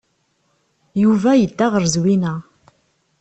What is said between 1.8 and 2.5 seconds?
Zwina.